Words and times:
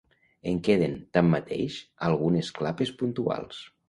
En 0.51 0.55
queden, 0.67 0.95
tanmateix, 1.17 1.75
algunes 2.07 2.49
clapes 2.61 2.93
puntuals. 3.03 3.61